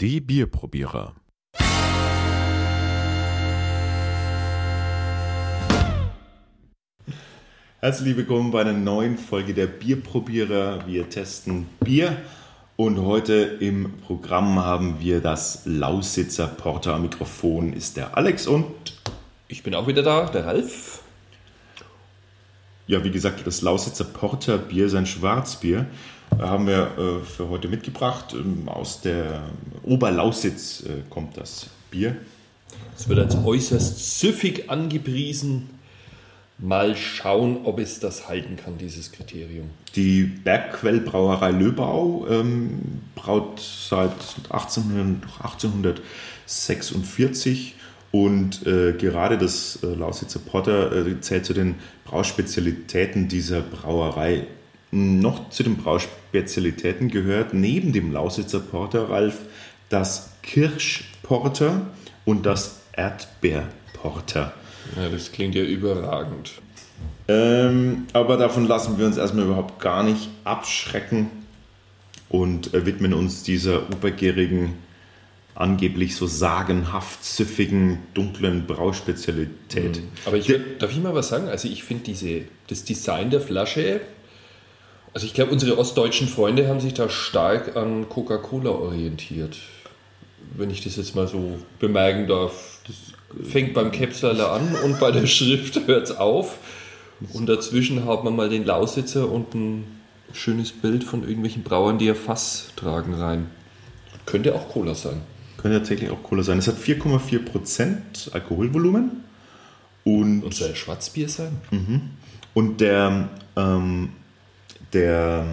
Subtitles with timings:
[0.00, 1.14] Die Bierprobierer.
[7.80, 10.86] Herzlich willkommen bei einer neuen Folge der Bierprobierer.
[10.86, 12.16] Wir testen Bier
[12.76, 16.94] und heute im Programm haben wir das Lausitzer Porter.
[16.94, 18.72] Am Mikrofon ist der Alex und
[19.48, 20.99] Ich bin auch wieder da, der Ralf.
[22.90, 25.86] Ja, wie gesagt, das Lausitzer Porter Bier ist ein Schwarzbier.
[26.36, 28.34] Haben wir äh, für heute mitgebracht.
[28.34, 29.44] Ähm, aus der
[29.84, 32.16] Oberlausitz äh, kommt das Bier.
[32.96, 35.70] Es wird als äußerst süffig angepriesen.
[36.58, 39.70] Mal schauen, ob es das halten kann, dieses Kriterium.
[39.94, 44.10] Die Bergquellbrauerei Löbau ähm, braut seit
[44.50, 47.76] 1800, 1846
[48.12, 54.46] und äh, gerade das äh, Lausitzer Porter äh, zählt zu den Brauspezialitäten dieser Brauerei.
[54.90, 59.38] Noch zu den Brauspezialitäten gehört neben dem Lausitzer Porter, Ralf,
[59.88, 61.86] das Kirschporter
[62.24, 64.54] und das Erdbeerporter.
[64.96, 66.52] Ja, das klingt ja überragend.
[67.28, 71.30] Ähm, aber davon lassen wir uns erstmal überhaupt gar nicht abschrecken
[72.28, 74.74] und äh, widmen uns dieser obergärigen,
[75.54, 80.02] angeblich so sagenhaft süffigen, dunklen Brauspezialität.
[80.24, 81.48] Aber ich würd, darf ich mal was sagen?
[81.48, 84.00] Also ich finde diese das Design der Flasche,
[85.12, 89.56] also ich glaube, unsere ostdeutschen Freunde haben sich da stark an Coca-Cola orientiert.
[90.56, 92.80] Wenn ich das jetzt mal so bemerken darf.
[92.86, 96.58] Das fängt beim Capsaler an und bei der Schrift hört es auf.
[97.32, 100.00] Und dazwischen hat man mal den Lausitzer und ein
[100.32, 103.50] schönes Bild von irgendwelchen Brauern, die ja Fass tragen rein.
[104.26, 105.20] Könnte auch Cola sein.
[105.60, 106.58] Könnte tatsächlich auch Cola sein.
[106.58, 109.10] Es hat 4,4% Alkoholvolumen
[110.04, 111.58] und Und soll Schwarzbier sein?
[112.54, 114.10] Und der, ähm,
[114.92, 115.44] der,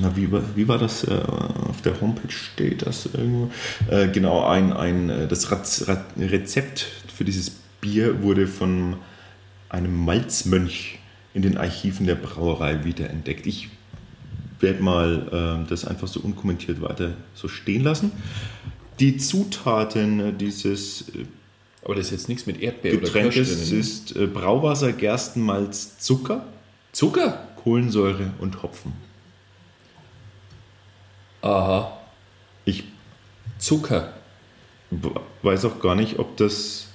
[0.00, 1.04] na, wie, war- wie war das?
[1.04, 3.50] Äh, auf der Homepage steht das irgendwo.
[3.90, 5.86] Äh, genau, ein, ein, äh, das Raz-
[6.18, 7.50] Rezept für dieses
[7.80, 8.96] Bier wurde von
[9.68, 10.98] einem Malzmönch
[11.34, 13.46] in den Archiven der Brauerei wiederentdeckt.
[13.46, 13.68] Ich
[14.60, 18.12] werde mal ähm, das einfach so unkommentiert weiter so stehen lassen.
[18.98, 21.24] Die Zutaten dieses äh,
[21.84, 23.80] Aber das ist jetzt nichts mit Erdbeer oder Getränkes Kirsch drin.
[23.80, 26.46] ist äh, Brauwasser, Gerstenmalz, Zucker,
[26.92, 27.48] Zucker?
[27.62, 28.92] Kohlensäure und Hopfen.
[31.42, 31.98] Aha.
[32.64, 32.84] Ich
[33.58, 34.12] Zucker.
[35.42, 36.88] weiß auch gar nicht, ob das,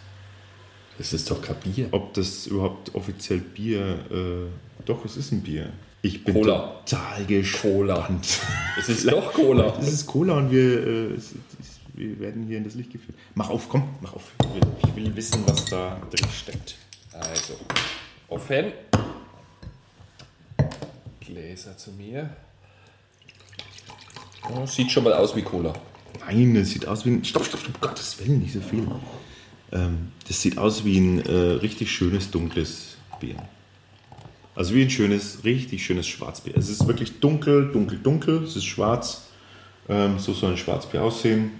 [0.98, 1.88] Das ist doch kein Bier.
[1.92, 4.00] ob das überhaupt offiziell Bier.
[4.10, 5.70] Äh, doch, es ist ein Bier.
[6.02, 6.82] Ich bin Cola.
[6.86, 7.62] total gespannt.
[7.62, 8.20] Cola.
[8.80, 9.74] Es ist doch Cola.
[9.80, 13.18] Es ist Cola und wir, äh, es, es, wir werden hier in das Licht geführt.
[13.36, 14.32] Mach auf, komm, mach auf.
[14.42, 16.76] Ich will, ich will wissen, was da drin steckt.
[17.14, 17.54] Also,
[18.28, 18.72] offen.
[21.20, 22.36] Gläser zu mir.
[24.50, 25.74] Ja, sieht schon mal aus wie Cola.
[26.20, 27.24] Nein, es sieht aus wie ein.
[27.24, 28.88] Stopp, stopp, stopp, Gottes Willen, nicht so viel.
[29.72, 33.36] Ähm, das sieht aus wie ein äh, richtig schönes, dunkles Bier.
[34.56, 36.58] Also wie ein schönes, richtig schönes Schwarzbier.
[36.58, 38.44] Es ist wirklich dunkel, dunkel, dunkel.
[38.44, 39.28] Es ist schwarz.
[39.88, 41.52] Ähm, so soll ein Schwarzbier aussehen.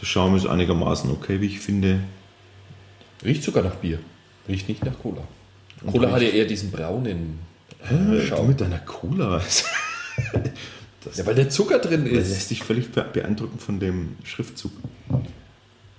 [0.00, 2.00] Der Schaum ist einigermaßen okay, wie ich finde.
[3.24, 3.98] Riecht sogar nach Bier.
[4.48, 5.22] Riecht nicht nach Cola.
[5.86, 7.38] Cola hat ja eher diesen braunen
[7.84, 8.48] Äh, du Schaum.
[8.48, 9.40] mit deiner Cola.
[11.04, 12.30] Das Ja, weil der Zucker drin Das ist.
[12.30, 14.70] lässt sich völlig be- beeindrucken von dem Schriftzug.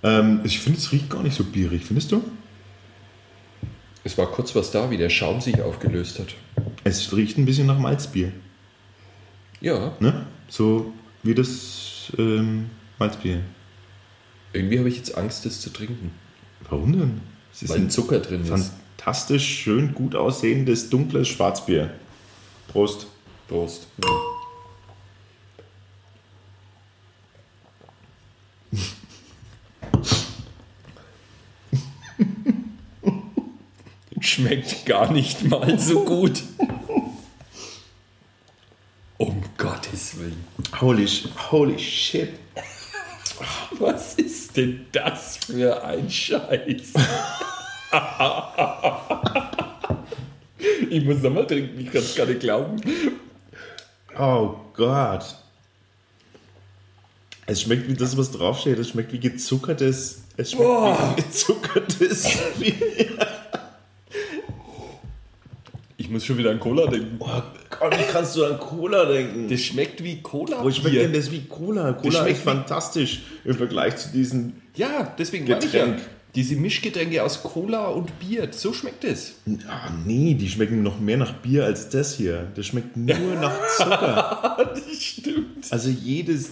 [0.02, 2.24] Ähm, ich finde, es riecht gar nicht so bierig, findest du?
[4.06, 6.28] Es war kurz was da, wie der Schaum sich aufgelöst hat.
[6.86, 8.32] Es riecht ein bisschen nach Malzbier.
[9.60, 10.26] Ja, Ne?
[10.48, 10.94] So
[11.24, 13.42] wie das ähm, Malzbier.
[14.54, 16.12] Irgendwie habe ich jetzt Angst, das zu trinken.
[16.70, 17.22] Warum denn?
[17.52, 18.50] Es ist Weil ein Zucker drin ist.
[18.50, 21.92] fantastisch schön gut aussehendes dunkles Schwarzbier.
[22.68, 23.08] Prost.
[23.48, 23.88] Prost.
[34.20, 36.44] Schmeckt gar nicht mal so gut.
[39.18, 40.44] Um Gottes Willen.
[40.80, 41.08] Holy,
[41.52, 42.30] holy shit.
[43.80, 46.94] Was ist denn das für ein Scheiß?
[50.90, 52.82] ich muss nochmal trinken, ich kann es gar nicht glauben.
[54.18, 55.36] Oh Gott.
[57.46, 58.80] Es schmeckt wie das, was draufsteht.
[58.80, 60.24] Es schmeckt wie gezuckertes.
[60.38, 61.14] Es schmeckt Boah.
[61.16, 62.28] wie gezuckertes.
[65.96, 67.16] Ich muss schon wieder an Cola denken.
[67.20, 67.42] Oh
[67.84, 69.50] Gott, wie kannst du an Cola denken?
[69.50, 70.64] Das schmeckt wie Cola.
[70.64, 71.92] Wo schmeckt denn das wie Cola?
[71.94, 74.62] Cola schmeckt ist fantastisch im Vergleich zu diesen.
[74.76, 75.98] Ja, deswegen Getränk.
[75.98, 76.06] ja.
[76.34, 79.36] Diese Mischgetränke aus Cola und Bier, so schmeckt es.
[79.68, 82.48] Ah, nee, die schmecken noch mehr nach Bier als das hier.
[82.56, 84.72] Das schmeckt nur nach Zucker.
[84.74, 85.66] Das stimmt.
[85.70, 86.52] Also jedes.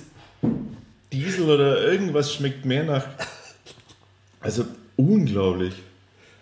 [1.14, 3.06] Diesel oder irgendwas schmeckt mehr nach.
[4.42, 4.66] Also
[4.98, 5.74] unglaublich.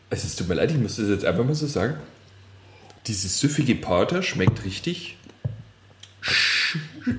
[0.10, 1.96] Also es tut mir leid, ich muss das jetzt einfach mal so sagen.
[3.07, 5.18] Dieses süffige Porter schmeckt richtig.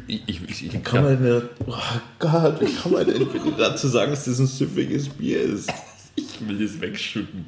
[0.07, 1.75] Ich, ich, ich, Wie kann man denn, oh
[2.19, 5.73] Gott, wie kann man denn bitte dazu sagen, dass das ein süffiges Bier ist?
[6.15, 7.47] ich will das wegschütten.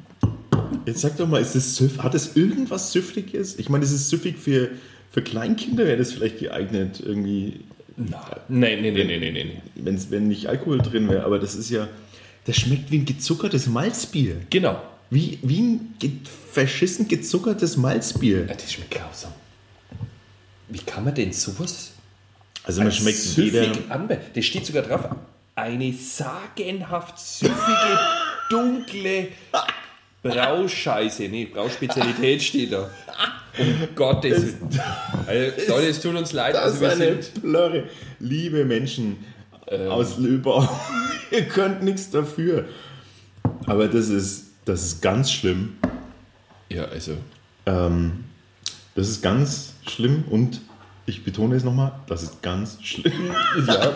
[0.85, 3.59] Jetzt sag doch mal, ist das süff, hat es irgendwas Süffiges?
[3.59, 4.69] Ich meine, ist es süffig für,
[5.11, 5.85] für Kleinkinder?
[5.85, 7.61] Wäre das vielleicht geeignet, irgendwie,
[7.95, 9.33] Nein, nein, nein, nein, nein, nein.
[9.33, 9.61] nein.
[9.75, 11.25] wenn's, wenn nicht Alkohol drin wäre?
[11.25, 11.87] Aber das ist ja,
[12.45, 14.37] das schmeckt wie ein gezuckertes Malzbier.
[14.49, 14.81] Genau.
[15.13, 16.11] Wie, wie ein ge
[16.51, 18.45] verschissen gezuckertes Malzbier.
[18.47, 19.31] Ja, das schmeckt grausam.
[20.69, 21.91] Wie kann man denn sowas
[22.63, 23.71] Also man schmeckt jeder...
[23.89, 24.19] anbe...
[24.33, 25.15] Das steht sogar drauf.
[25.55, 27.99] Eine sagenhaft süffige,
[28.49, 29.27] dunkle
[30.23, 31.23] Brauscheiße.
[31.23, 32.89] Nee, Brauspezialität steht da.
[33.59, 34.81] Um Gottes Willen.
[35.27, 36.55] Also, Leute, es tut uns leid.
[36.55, 37.83] Das Also, ist wir eine sind, Plörre.
[38.19, 39.17] Liebe Menschen
[39.89, 40.67] aus Löbau,
[41.31, 42.65] ihr könnt nichts dafür.
[43.65, 45.73] Aber das ist, das ist ganz schlimm.
[46.69, 47.13] ja, also,
[47.65, 48.25] Ähm,
[48.95, 50.61] das ist ganz schlimm und
[51.05, 53.13] ich betone es nochmal, das ist ganz schlimm.
[53.67, 53.95] ja.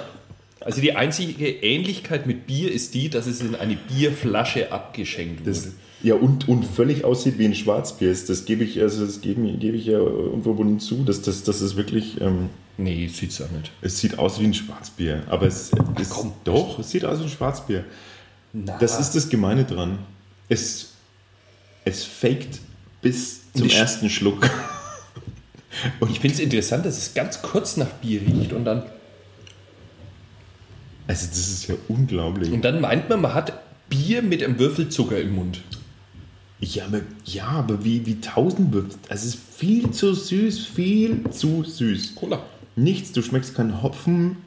[0.61, 5.51] Also die einzige Ähnlichkeit mit Bier ist die, dass es in eine Bierflasche abgeschenkt wurde.
[5.51, 5.67] Das,
[6.03, 8.09] ja, und, und völlig aussieht wie ein Schwarzbier.
[8.09, 11.03] Das- gebe ich, also das gebe, gebe ich ja unverbunden zu.
[11.05, 13.71] Das, das, das ist wirklich, ähm, nee, sieht's auch nicht.
[13.81, 15.23] es sieht aus wie ein Schwarzbier.
[15.29, 16.33] Aber es, es komm.
[16.43, 17.85] doch, es sieht aus wie ein Schwarzbier.
[18.53, 19.99] Na, Das ist das Gemeine dran.
[20.49, 20.91] Es,
[21.85, 22.59] es faked
[23.01, 24.49] bis zum Die Sch- ersten Schluck.
[26.09, 28.83] ich finde es interessant, dass es ganz kurz nach Bier riecht und dann,
[31.07, 32.51] Also das ist ja unglaublich.
[32.51, 33.53] und dann meint man, man hat
[33.89, 35.61] Bier mit einem Würfel Zucker im Mund.
[36.59, 38.97] Ja, aber, ja, aber wie, wie tausend Würfel.
[39.09, 42.15] Es ist viel zu süß, viel zu süß.
[42.15, 42.43] Cola.
[42.75, 44.37] Nichts, du schmeckst keinen Hopfen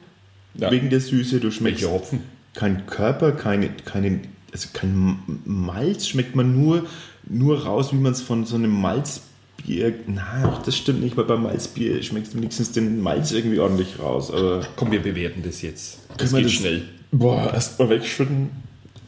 [0.55, 0.69] Ja.
[0.71, 2.19] wegen der Süße, du schmeckst Welcher Hopfen?
[2.53, 4.19] keinen Körper, keine, keine,
[4.51, 6.85] also kein Malz, schmeckt man nur,
[7.27, 11.25] nur raus, wie man es von so einem Malzbier, na, auch das stimmt nicht, weil
[11.25, 15.61] beim Malzbier schmeckst du wenigstens den Malz irgendwie ordentlich raus, aber Komm, wir bewerten das
[15.61, 15.99] jetzt.
[16.17, 16.83] Das geht das- schnell.
[17.11, 18.49] boah, erstmal wegschütten.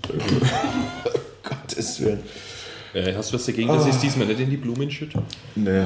[1.43, 2.19] Gottes Willen.
[2.93, 5.21] Äh, hast du was dagegen, dass ich es diesmal nicht in die Blumen schütte?
[5.55, 5.85] Nee.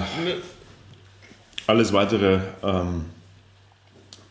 [1.66, 3.06] Alles weitere ähm,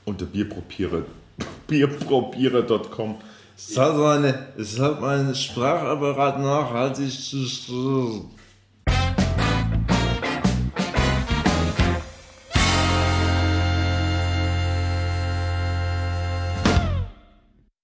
[0.05, 1.03] unter Bierprobierer,
[1.69, 3.17] bierprobierer.com.
[3.57, 8.31] Es hat, meine, es hat meinen Sprachapparat nachhaltig zu